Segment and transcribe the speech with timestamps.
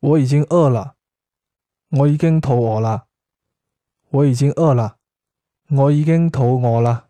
[0.00, 0.96] 我已经饿了，
[1.90, 3.06] 我已经肚饿了，
[4.08, 4.96] 我已经饿了，
[5.68, 7.09] 我已经肚饿了。